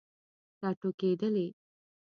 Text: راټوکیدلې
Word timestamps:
راټوکیدلې 0.61 1.47